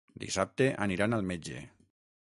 Dissabte 0.23 0.69
aniran 0.87 1.19
al 1.19 1.31
metge. 1.33 1.65